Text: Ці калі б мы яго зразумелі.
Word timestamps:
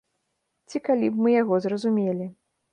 Ці 0.69 0.81
калі 0.89 1.11
б 1.17 1.27
мы 1.27 1.35
яго 1.41 1.63
зразумелі. 1.69 2.25